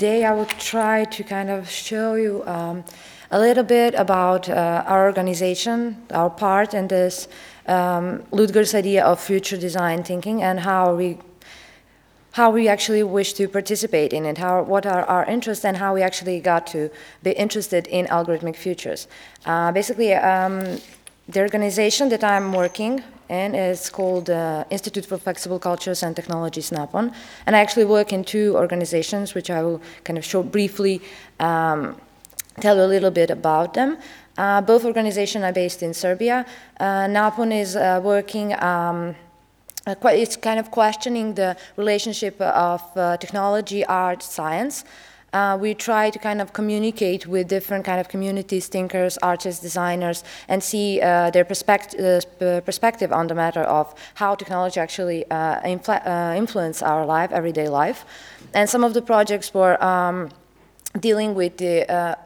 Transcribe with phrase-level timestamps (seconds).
[0.00, 2.84] today I will try to kind of show you um,
[3.30, 7.28] a little bit about uh, our organization, our part in this
[7.66, 11.18] um, Ludger's idea of future design thinking and how we
[12.32, 15.92] how we actually wish to participate in it, how, what are our interests, and how
[15.92, 16.88] we actually got to
[17.22, 19.08] be interested in algorithmic futures.
[19.44, 20.80] Uh, basically, um,
[21.28, 26.60] the organization that I'm working in it's called uh, Institute for Flexible Cultures and Technology,
[26.60, 27.14] NAPON,
[27.46, 31.00] and I actually work in two organizations, which I will kind of show briefly,
[31.38, 31.96] um,
[32.60, 33.96] tell you a little bit about them.
[34.36, 36.44] Uh, both organizations are based in Serbia.
[36.78, 39.14] Uh, NAPON is uh, working um,
[39.86, 44.84] uh, it's kind of questioning the relationship of uh, technology, art, science.
[45.32, 50.24] Uh, we try to kind of communicate with different kind of communities, thinkers, artists, designers,
[50.48, 55.60] and see uh, their perspect uh, perspective on the matter of how technology actually uh,
[55.64, 58.04] influence our life, everyday life.
[58.54, 60.30] And some of the projects were um,
[60.98, 62.18] dealing with the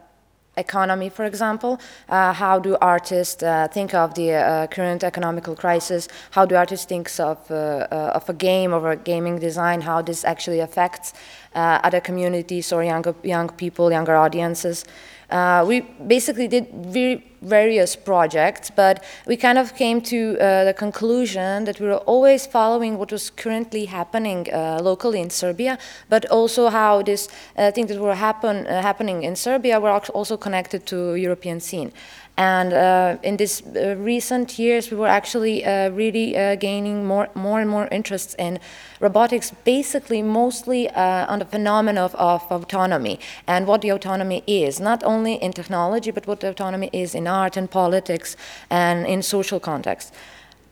[0.57, 1.79] economy, for example.
[2.09, 6.07] Uh, how do artists uh, think of the uh, current economical crisis?
[6.31, 9.81] How do artists think of, uh, uh, of a game or a gaming design?
[9.81, 11.13] How this actually affects
[11.53, 14.85] uh, other communities or younger, young people, younger audiences?
[15.29, 20.73] Uh, we basically did very various projects, but we kind of came to uh, the
[20.73, 25.77] conclusion that we were always following what was currently happening uh, locally in Serbia,
[26.09, 30.37] but also how these uh, things that were happen, uh, happening in Serbia were also
[30.37, 31.91] connected to European scene.
[32.37, 37.29] And uh, in these uh, recent years, we were actually uh, really uh, gaining more,
[37.33, 38.59] more and more interest in
[38.99, 44.79] robotics, basically mostly uh, on the phenomenon of, of, autonomy and what the autonomy is,
[44.79, 48.35] not only in technology, but what the autonomy is in art and politics
[48.69, 50.13] and in social context.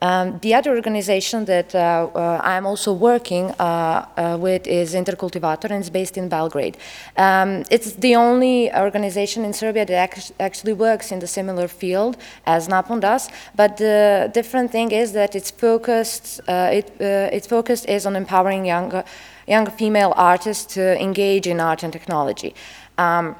[0.04, 5.70] Um, the other organization that uh, uh, I'm also working uh, uh with is Intercultivator
[5.70, 6.76] and it's based in Belgrade.
[7.16, 12.16] Um, it's the only organization in Serbia that ac actually works in the similar field
[12.44, 17.46] as NAPON does, but the different thing is that it's focused, uh, it, uh, its
[17.46, 19.02] focus is on empowering young,
[19.46, 22.54] young female artists to engage in art and technology.
[22.98, 23.36] Um,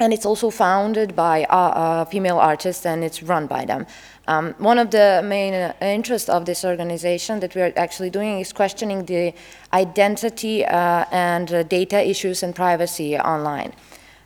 [0.00, 1.36] and it's also founded by
[2.10, 3.84] female artists and it's run by them.
[4.28, 8.40] Um, one of the main uh, interests of this organization that we are actually doing
[8.40, 9.32] is questioning the
[9.72, 13.72] identity uh, and uh, data issues and privacy online.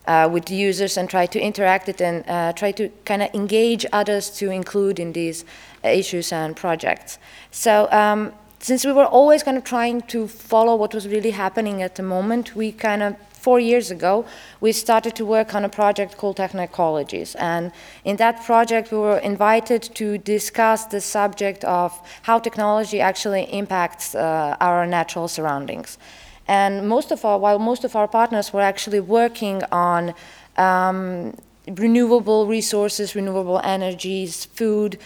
[0.05, 3.87] Uh, with users and try to interact it and uh, try to kind of engage
[3.93, 5.45] others to include in these
[5.85, 7.19] issues and projects.
[7.53, 11.83] So um, since we were always kind of trying to follow what was really happening
[11.83, 14.25] at the moment, we kind of four years ago,
[14.61, 17.35] we started to work on a project called Technoecologies.
[17.39, 17.73] And
[18.05, 21.91] in that project, we were invited to discuss the subject of
[22.23, 25.99] how technology actually impacts uh, our natural surroundings.
[26.47, 30.15] And most of while most of our partners were actually working on
[30.57, 31.35] um,
[31.69, 34.99] renewable resources, renewable energies, food,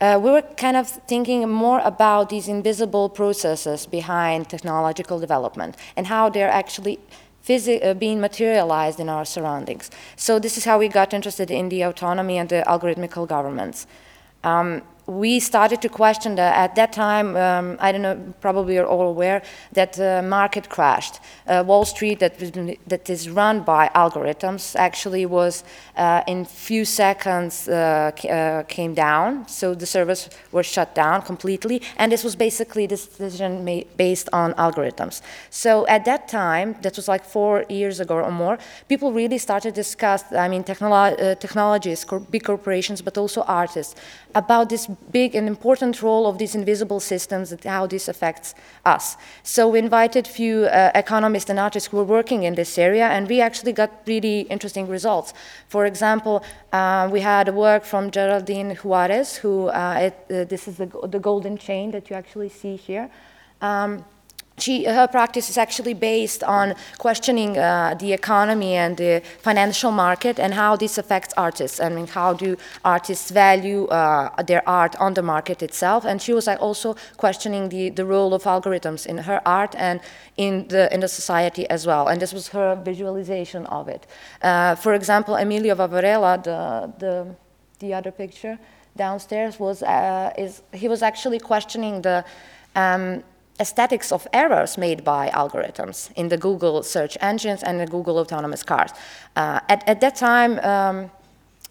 [0.00, 6.06] uh, we were kind of thinking more about these invisible processes behind technological development and
[6.06, 6.98] how they're actually
[7.50, 9.90] uh, being materialized in our surroundings.
[10.16, 13.86] So this is how we got interested in the autonomy and the algorithmical governments.
[14.42, 18.86] Um, we started to question that at that time, um, I don't know, probably you're
[18.86, 19.42] all aware,
[19.72, 21.20] that the market crashed.
[21.46, 22.38] Uh, Wall Street, that,
[22.86, 25.62] that is run by algorithms, actually was
[25.96, 29.46] uh, in few seconds uh, uh, came down.
[29.46, 31.82] So the servers were shut down completely.
[31.98, 35.20] And this was basically this decision made based on algorithms.
[35.50, 39.74] So at that time, that was like four years ago or more, people really started
[39.74, 43.94] to discuss, I mean, technolo uh, technologies, big corporations, but also artists,
[44.34, 49.16] about this big and important role of these invisible systems and how this affects us.
[49.42, 53.08] So we invited a few uh, economists and artists who were working in this area,
[53.08, 55.34] and we actually got really interesting results.
[55.68, 60.68] For example, uh, we had a work from Geraldine Juarez, who, uh, it, uh, this
[60.68, 63.08] is the, the, golden chain that you actually see here.
[63.60, 64.04] Um,
[64.58, 70.38] she, her practice is actually based on questioning uh, the economy and the financial market
[70.38, 71.80] and how this affects artists.
[71.80, 76.04] I mean, how do artists value uh, their art on the market itself?
[76.04, 80.00] And she was also questioning the, the role of algorithms in her art and
[80.36, 82.06] in the, in the society as well.
[82.06, 84.06] And this was her visualization of it.
[84.40, 87.34] Uh, for example, Emilio Vavarella, the, the,
[87.80, 88.56] the other picture
[88.96, 92.24] downstairs, was, uh, is, he was actually questioning the
[92.76, 93.24] um,
[93.60, 98.62] aesthetics of errors made by algorithms in the Google search engines and the Google autonomous
[98.62, 98.90] cars.
[99.36, 101.10] Uh, at, at, that time, um,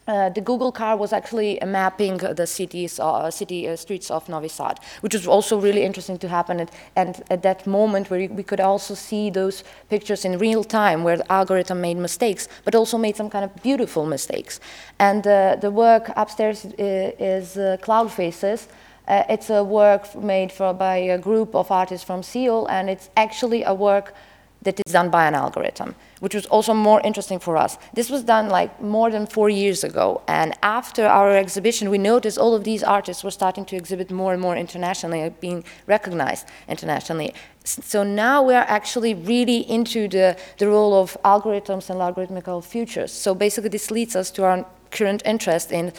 [0.06, 4.50] uh, the Google car was actually mapping the cities, uh, city uh, streets of Novi
[4.50, 6.68] Sad, which was also really interesting to happen.
[6.96, 11.18] And at that moment, where we could also see those pictures in real time, where
[11.18, 14.60] the algorithm made mistakes, but also made some kind of beautiful mistakes.
[15.00, 18.68] And uh, the work upstairs is, is Cloud Faces.
[19.08, 23.10] Uh, it's a work made for, by a group of artists from Seoul, and it's
[23.18, 24.14] actually a work
[24.62, 27.78] that is done by an algorithm, which was also more interesting for us.
[27.94, 32.38] This was done like more than four years ago, and after our exhibition, we noticed
[32.38, 37.34] all of these artists were starting to exhibit more and more internationally, being recognized internationally.
[37.66, 43.12] So now we are actually really into the, the role of algorithms and algorithmical futures.
[43.12, 45.92] So basically this leads us to our current interest in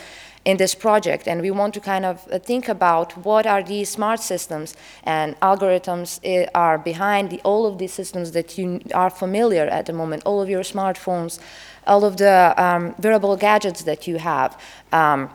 [0.44, 1.26] in this project.
[1.26, 5.38] And we want to kind of uh, think about what are these smart systems and
[5.40, 9.92] algorithms uh, are behind the, all of these systems that you are familiar at the
[9.92, 11.38] moment, all of your smartphones,
[11.86, 14.58] all of the um, wearable gadgets that you have.
[14.92, 15.30] Um,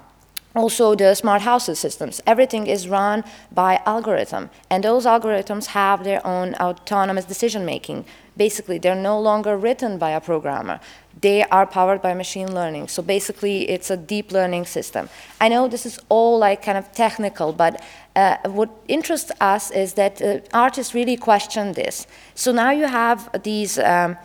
[0.56, 2.21] also the smart houses systems.
[2.25, 8.06] Everything is run by algorithm, and those algorithms have their own autonomous decision making.
[8.45, 10.80] Basically, they're no longer written by a programmer
[11.21, 12.88] they are powered by machine learning.
[12.88, 15.09] So basically, it's a deep learning system.
[15.41, 17.81] I know this is all like kind of technical, but
[18.15, 22.07] uh, what interests us is that uh, artists really question this.
[22.36, 23.77] So now you have these.
[23.80, 24.18] Um,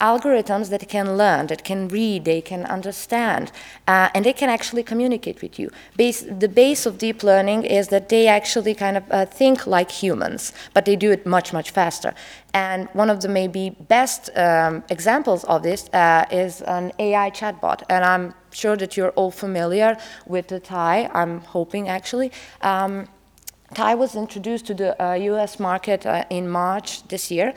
[0.00, 3.52] algorithms that can learn, that can read, they can understand,
[3.86, 5.70] uh, and they can actually communicate with you.
[5.96, 9.90] Base, the base of deep learning is that they actually kind of uh, think like
[9.90, 12.14] humans, but they do it much, much faster.
[12.52, 17.82] And one of the maybe best um, examples of this uh, is an AI chatbot.
[17.88, 22.32] And I'm sure that you're all familiar with the Tay, I'm hoping actually.
[22.62, 23.06] Um,
[23.74, 24.96] Tay was introduced to the
[25.32, 27.54] US uh, market uh, in March this year.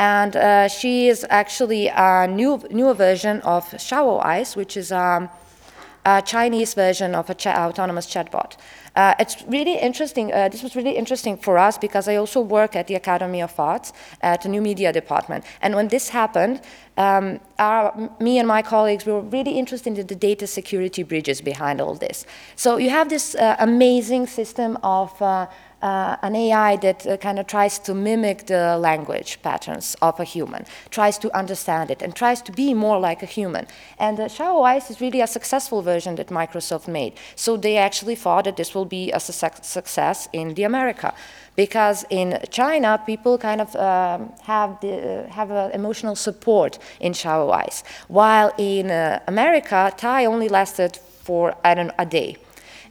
[0.00, 5.28] And uh, she is actually a new, newer version of Xiaoice, which is um,
[6.06, 8.56] a Chinese version of a autonomous chatbot.
[8.96, 10.32] Uh, it's really interesting.
[10.32, 13.60] Uh, this was really interesting for us because I also work at the Academy of
[13.60, 13.92] Arts
[14.22, 15.44] at the new media department.
[15.60, 16.62] And when this happened,
[16.96, 21.42] um, our, me and my colleagues we were really interested in the data security bridges
[21.42, 22.24] behind all this.
[22.56, 25.20] So you have this uh, amazing system of
[25.82, 30.18] uh, uh, an AI that uh, kind of tries to mimic the language patterns of
[30.20, 33.66] a human, tries to understand it, and tries to be more like a human.
[33.98, 37.12] And uh, Xiaoice is really a successful version that Microsoft made.
[37.36, 39.32] So they actually thought that this will be a su
[39.62, 41.12] success in the America.
[41.56, 47.12] Because in China, people kind of um, have, the, have emotional support in
[47.60, 52.36] Eyes, while in uh, America, Tay only lasted for, I don't know, a day.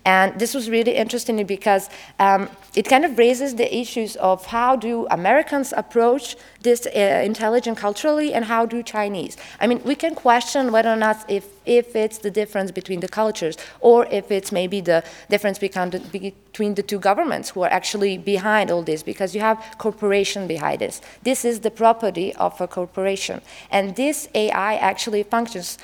[0.05, 4.75] And this was really interesting because um, it kind of raises the issues of how
[4.75, 9.37] do Americans approach this uh, intelligence culturally and how do Chinese.
[9.59, 13.07] I mean, we can question whether or not if, if it's the difference between the
[13.07, 18.71] cultures or if it's maybe the difference between the two governments who are actually behind
[18.71, 21.01] all this because you have corporation behind this.
[21.23, 23.41] This is the property of a corporation.
[23.69, 25.77] And this AI actually functions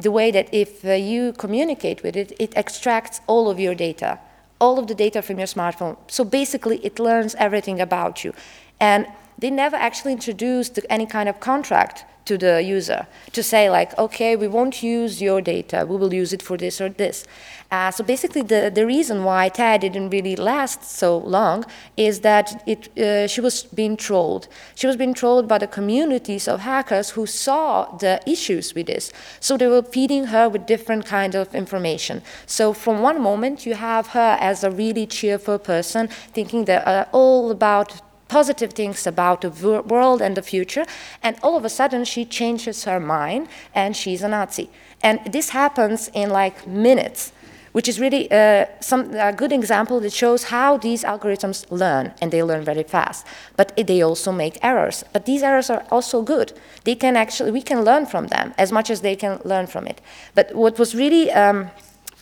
[0.00, 4.18] the way that if uh, you communicate with it, it extracts all of your data,
[4.60, 5.96] all of the data from your smartphone.
[6.08, 8.32] So basically, it learns everything about you.
[8.80, 9.06] And
[9.40, 14.36] they never actually introduced any kind of contract to the user to say like, okay,
[14.36, 17.24] we won't use your data, we will use it for this or this.
[17.72, 21.64] Uh, so basically the, the reason why Tay didn't really last so long
[21.96, 24.48] is that it, uh, she was being trolled.
[24.74, 29.12] She was being trolled by the communities of hackers who saw the issues with this.
[29.40, 32.22] So they were feeding her with different kind of information.
[32.46, 37.06] So from one moment you have her as a really cheerful person thinking that uh,
[37.12, 38.00] all about
[38.30, 39.50] positive things about the
[39.94, 40.84] world and the future,
[41.22, 44.70] and all of a sudden she changes her mind and she's a Nazi.
[45.02, 47.32] And this happens in like minutes
[47.72, 52.32] which is really uh, some, a good example that shows how these algorithms learn, and
[52.32, 53.26] they learn very fast.
[53.56, 55.04] But they also make errors.
[55.12, 56.52] But these errors are also good.
[56.84, 59.86] They can actually, we can learn from them as much as they can learn from
[59.86, 60.00] it.
[60.34, 61.70] But what was really um,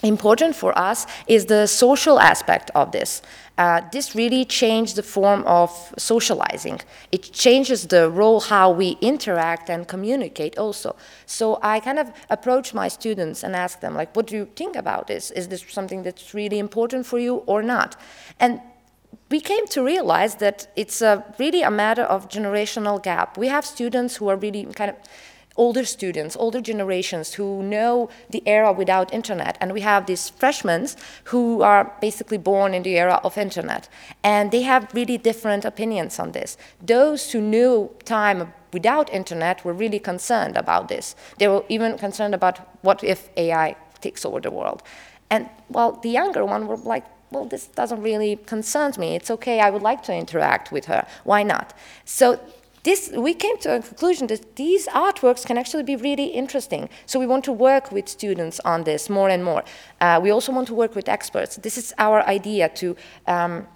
[0.03, 3.23] important for us is the social aspect of this.
[3.59, 6.81] Uh, this really changed the form of socializing.
[7.11, 10.95] It changes the role how we interact and communicate also.
[11.27, 14.77] So I kind of approach my students and ask them, like, what do you think
[14.77, 15.33] about this?
[15.33, 17.97] Is this something that's really important for you or not?
[18.39, 18.61] And
[19.31, 23.37] we came to realize that it's a, really a matter of generational gap.
[23.37, 24.97] We have students who are really kind of
[25.59, 29.59] older students, older generations who know the era without internet.
[29.61, 30.89] And we have these freshmen
[31.25, 33.89] who are basically born in the era of internet.
[34.23, 36.57] And they have really different opinions on this.
[36.81, 41.17] Those who knew time without internet were really concerned about this.
[41.39, 44.83] They were even concerned about what if AI takes over the world.
[45.31, 49.15] And well, the younger one were like, well, this doesn't really concern me.
[49.15, 49.61] It's okay.
[49.61, 51.07] I would like to interact with her.
[51.25, 51.75] Why not?
[52.05, 52.41] So
[52.89, 56.89] this, we came to a conclusion that these artworks can actually be really interesting.
[57.05, 59.63] So we want to work with students on this more and more.
[60.01, 61.57] Uh, we also want to work with experts.
[61.57, 63.67] This is our idea to um,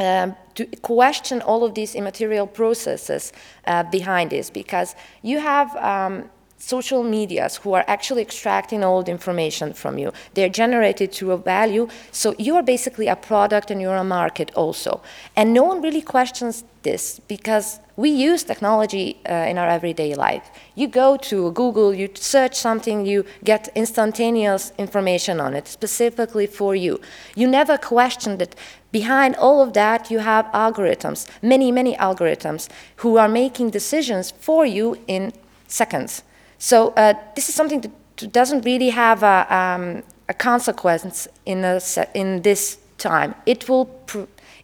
[0.00, 3.32] um, to question all of these immaterial processes
[3.66, 6.30] uh, behind this because you have um,
[6.60, 10.12] social medias who are actually extracting all the information from you.
[10.34, 14.52] They're generated through a value, so you are basically a product and you're a market
[14.54, 15.00] also.
[15.34, 20.50] And no one really questions this because we use technology uh, in our everyday life.
[20.74, 26.74] You go to Google, you search something, you get instantaneous information on it specifically for
[26.74, 27.00] you.
[27.34, 28.54] You never question that
[28.92, 34.66] behind all of that you have algorithms, many, many algorithms who are making decisions for
[34.66, 35.32] you in
[35.66, 36.22] seconds.
[36.60, 41.80] So uh, this is something that doesn't really have a, um, a consequence in, a
[42.14, 43.34] in this time.
[43.46, 43.88] It will,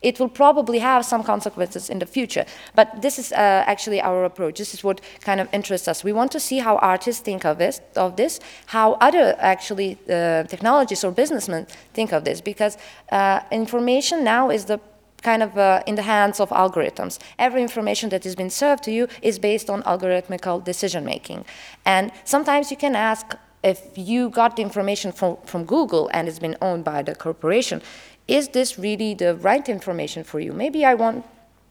[0.02, 4.26] it will probably have some consequences in the future, but this is uh, actually our
[4.26, 4.58] approach.
[4.58, 6.04] This is what kind of interests us.
[6.04, 10.44] We want to see how artists think of this, of this how other actually uh,
[10.44, 12.76] technologists or businessmen think of this, because
[13.10, 14.78] uh, information now is the
[15.26, 17.18] kind of uh, in the hands of algorithms.
[17.46, 21.40] Every information that has been served to you is based on algorithmical decision making.
[21.84, 23.24] And sometimes you can ask
[23.72, 23.80] if
[24.10, 27.82] you got the information from, from Google and it's been owned by the corporation,
[28.38, 30.52] is this really the right information for you?
[30.52, 31.24] Maybe I want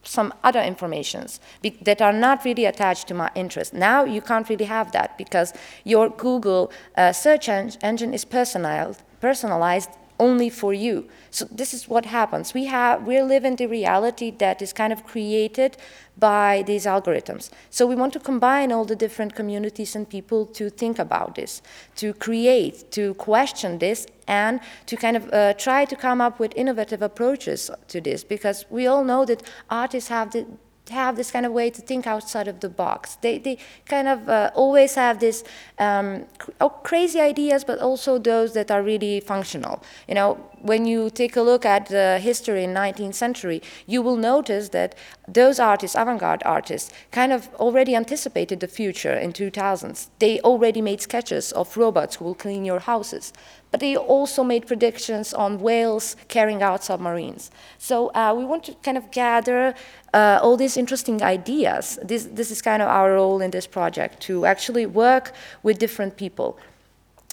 [0.03, 1.39] some other informations
[1.81, 3.73] that are not really attached to my interest.
[3.73, 9.01] Now you can't really have that because your Google uh, search en engine is personalized,
[9.21, 11.07] personalized only for you.
[11.29, 12.53] So this is what happens.
[12.53, 15.77] We have we live in the reality that is kind of created
[16.17, 17.49] by these algorithms.
[17.69, 21.61] So we want to combine all the different communities and people to think about this,
[21.97, 26.53] to create, to question this, and to kind of uh, try to come up with
[26.55, 30.45] innovative approaches to this, because we all know that artists have the,
[30.89, 33.15] have this kind of way to think outside of the box.
[33.15, 35.43] They, they kind of uh, always have this
[35.79, 39.81] um, cr oh, crazy ideas, but also those that are really functional.
[40.07, 44.15] You know, when you take a look at the history in 19th century, you will
[44.15, 44.95] notice that
[45.27, 50.07] those artists, avant-garde artists, kind of already anticipated the future in 2000s.
[50.19, 53.31] They already made sketches of robots who will clean your houses
[53.75, 57.51] but they also made predictions on whales carrying out submarines.
[57.77, 59.75] So uh, we want to kind of gather
[60.13, 61.99] uh, all these interesting ideas.
[62.01, 66.15] This, this is kind of our role in this project, to actually work with different
[66.15, 66.57] people.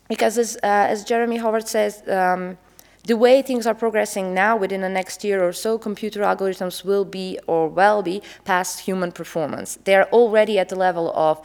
[0.08, 2.58] Because as, uh, as Jeremy Howard says, um,
[3.04, 7.04] the way things are progressing now within the next year or so, computer algorithms will
[7.04, 9.78] be or will be past human performance.
[9.84, 11.44] They're already at the level of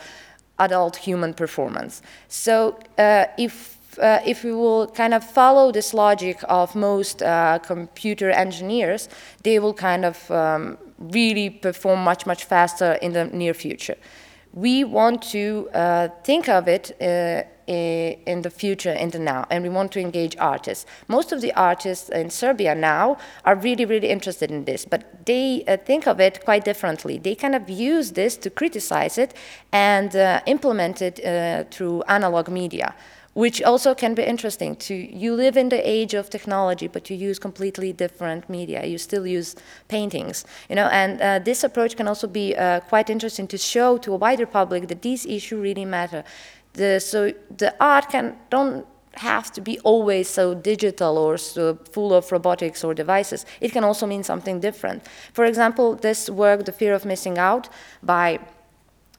[0.60, 2.02] adult human performance.
[2.28, 7.58] So uh, if uh, if we will kind of follow this logic of most uh,
[7.60, 9.10] computer engineers,
[9.42, 13.98] they will kind of um, really perform much, much faster in the near future.
[14.58, 19.62] We want to uh, think of it uh, in the future, in the now, and
[19.62, 20.88] we want to engage artists.
[21.08, 25.64] Most of the artists in Serbia now are really, really interested in this, but they
[25.68, 27.20] uh, think of it quite differently.
[27.20, 29.36] They kind of use this to criticize it
[29.72, 31.20] and uh, implement it
[31.70, 32.96] through analog media
[33.38, 37.16] which also can be interesting to you live in the age of technology but you
[37.16, 39.56] use completely different media you still use
[39.88, 43.96] paintings you know and uh, this approach can also be uh, quite interesting to show
[43.98, 46.24] to a wider public that these issues really matter
[46.74, 52.14] the, so the art can don't have to be always so digital or so full
[52.14, 53.48] of robotics or devices.
[53.62, 55.04] It can also mean something different.
[55.34, 57.68] For example, this work, The Fear of Missing Out,
[58.04, 58.40] by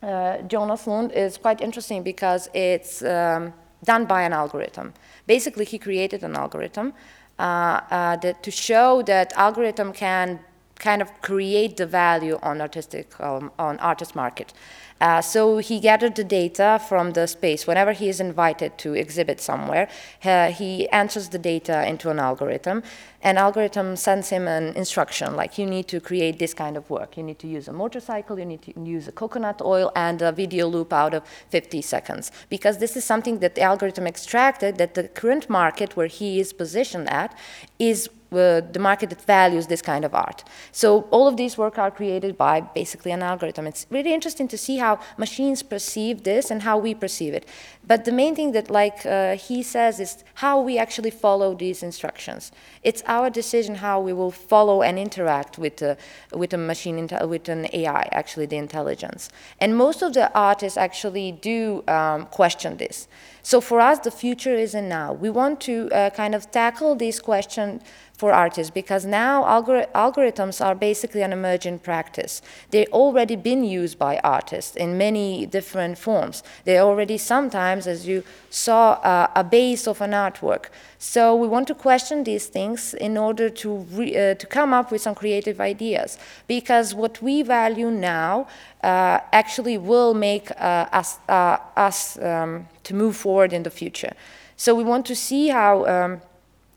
[0.00, 3.52] uh, Jonas Lund, is quite interesting because it's um,
[3.85, 4.92] done by an algorithm.
[5.26, 6.92] Basically, he created an algorithm
[7.38, 10.40] uh, uh, that, to show that algorithm can
[10.78, 14.52] kind of create the value on artistic um, on artist market.
[15.00, 17.66] Uh, so he gathered the data from the space.
[17.66, 19.88] Whenever he is invited to exhibit somewhere,
[20.24, 22.82] uh, he enters the data into an algorithm.
[23.22, 27.16] An algorithm sends him an instruction, like you need to create this kind of work.
[27.16, 30.30] You need to use a motorcycle, you need to use a coconut oil, and a
[30.30, 32.30] video loop out of 50 seconds.
[32.48, 36.52] Because this is something that the algorithm extracted that the current market where he is
[36.52, 37.36] positioned at
[37.78, 40.44] is uh, the market that values this kind of art.
[40.73, 43.66] So all of these work are created by basically an algorithm.
[43.66, 47.47] It's really interesting to see how machines perceive this and how we perceive it.
[47.87, 51.82] But the main thing that, like uh, he says, is how we actually follow these
[51.82, 52.52] instructions.
[52.82, 55.94] It's our decision how we will follow and interact with uh,
[56.32, 59.30] with a machine, with an AI, actually the intelligence.
[59.61, 63.08] And most of the artists actually do um, question this.
[63.48, 65.14] So for us, the future is in now.
[65.14, 67.80] We want to uh, kind of tackle this question
[68.12, 72.42] for artists because now algor algorithms are basically an emerging practice.
[72.70, 76.42] They've already been used by artists in many different forms.
[76.64, 80.66] They're already sometimes, as you saw, uh, a base of an artwork.
[80.98, 85.00] So we want to question these things in order to, uh, to come up with
[85.00, 88.46] some creative ideas because what we value now
[88.82, 94.12] uh, actually will make uh, us, uh, us um, to move forward in the future.
[94.57, 96.21] So we want to see how um,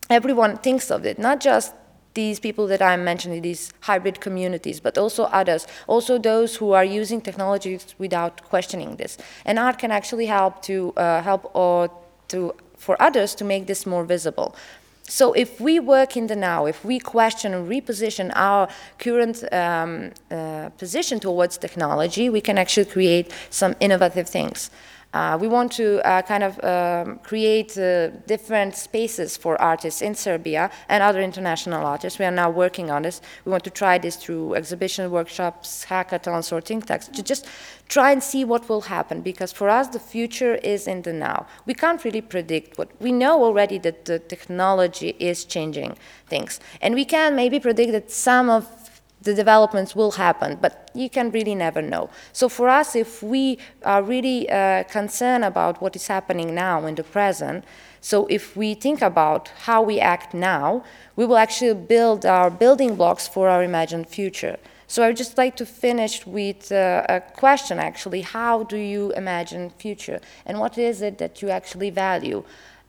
[0.08, 1.74] everyone thinks of it, not just
[2.14, 6.84] these people that I'm mentioning, these hybrid communities, but also others, also those who are
[6.84, 9.16] using technologies without questioning this.
[9.46, 11.90] And art can actually help to uh, help or
[12.28, 14.54] to for others to make this more visible.
[15.08, 20.10] So if we work in the now, if we question and reposition our current um,
[20.30, 24.70] uh, position towards technology, we can actually create some innovative things.
[25.12, 30.14] Uh, we want to uh, kind of um, create uh, different spaces for artists in
[30.14, 32.18] Serbia and other international artists.
[32.18, 33.20] We are now working on this.
[33.44, 37.46] We want to try this through exhibition workshops, hackathons, or think tanks to just
[37.88, 41.46] try and see what will happen because for us the future is in the now.
[41.66, 46.94] We can't really predict what we know already that the technology is changing things, and
[46.94, 48.81] we can maybe predict that some of
[49.22, 52.10] the developments will happen, but you can really never know.
[52.32, 56.94] So for us, if we are really uh, concerned about what is happening now in
[56.94, 57.64] the present,
[58.00, 60.82] so if we think about how we act now,
[61.14, 64.58] we will actually build our building blocks for our imagined future.
[64.88, 69.12] So I would just like to finish with uh, a question actually, how do you
[69.12, 70.20] imagine future?
[70.44, 72.44] And what is it that you actually value?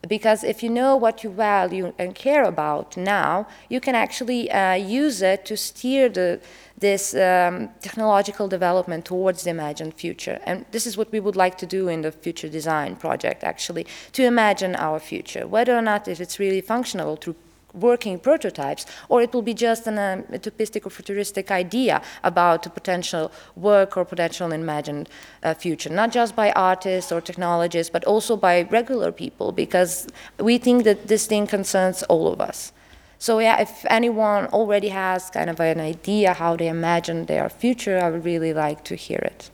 [0.08, 4.74] Because if you know what you value and care about now, you can actually uh,
[4.74, 6.42] use it to steer the,
[6.78, 10.40] this um, technological development towards the imagined future.
[10.46, 13.88] And this is what we would like to do in the future design project, actually,
[14.12, 17.36] to imagine our future, whether or not if it's really functional through
[17.74, 22.70] working prototypes, or it will be just an um, utopistic or futuristic idea about a
[22.70, 25.10] potential work or potential imagined
[25.44, 30.08] uh, future, not just by artists or technologists, but also by regular people, because
[30.40, 32.72] we think that this thing concerns all of us.
[33.18, 37.98] So yeah, if anyone already has kind of an idea how they imagine their future,
[38.00, 39.50] I would really like to hear it.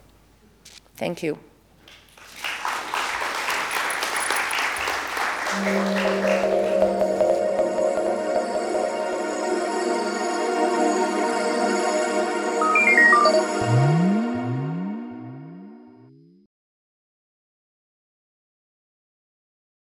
[0.96, 1.38] Thank you.